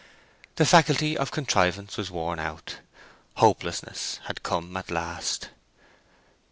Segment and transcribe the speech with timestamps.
[0.55, 2.79] The faculty of contrivance was worn out.
[3.35, 5.49] Hopelessness had come at last.